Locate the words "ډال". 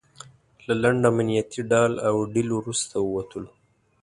1.69-1.93